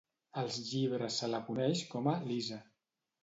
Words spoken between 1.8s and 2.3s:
com a